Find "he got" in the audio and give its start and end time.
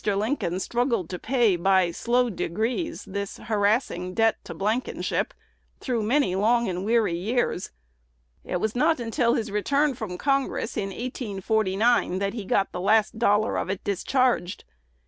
12.33-12.71